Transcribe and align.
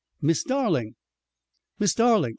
"Miss 0.19 0.43
Darling." 0.43 0.95
"Miss 1.77 1.93
Darling! 1.93 2.29